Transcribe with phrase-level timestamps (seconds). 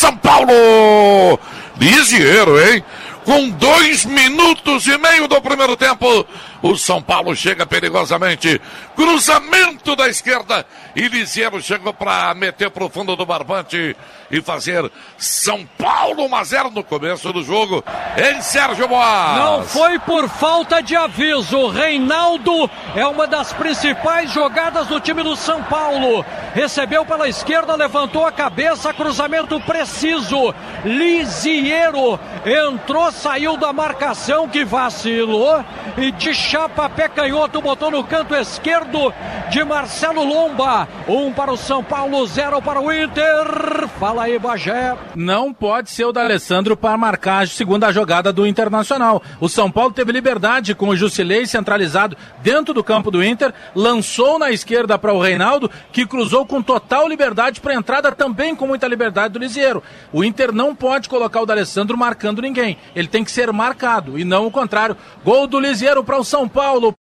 [0.00, 1.38] São Paulo.
[1.78, 2.82] Lisieiro, hein?
[3.24, 6.26] Com dois minutos e meio do primeiro tempo,
[6.62, 8.60] o São Paulo chega perigosamente.
[8.96, 10.66] Cruzamento da esquerda.
[10.96, 13.96] E Lisieiro chegou para meter para o fundo do barbante
[14.30, 17.84] e fazer São Paulo 1 a 0 no começo do jogo.
[18.16, 19.36] Em Sérgio Boas.
[19.36, 21.68] Não foi por falta de aviso.
[21.68, 26.24] Reinaldo é uma das principais jogadas do time do São Paulo.
[26.54, 30.54] Recebeu pela esquerda, levantou a cabeça, cruzamento preciso.
[30.84, 35.64] Lisieiro entrou, saiu da marcação que vacilou
[35.96, 39.12] e de chapa pé canhoto botou no canto esquerdo
[39.50, 40.88] de Marcelo Lomba.
[41.08, 43.88] Um para o São Paulo, zero para o Inter.
[43.98, 44.96] Fala aí, Bagé.
[45.14, 49.22] Não pode ser o da Alessandro para marcar a segunda jogada do Internacional.
[49.40, 54.38] O São Paulo teve liberdade com o Jusilei centralizado dentro do campo do Inter, lançou
[54.38, 58.66] na esquerda para o Reinaldo, que cruzou com total liberdade para a entrada também com
[58.66, 59.82] muita liberdade do Lisieiro.
[60.12, 62.78] O Inter não pode colocar o D'Alessandro marcando ninguém.
[63.00, 64.96] Ele tem que ser marcado e não o contrário.
[65.24, 66.94] Gol do Lisieiro para o São Paulo.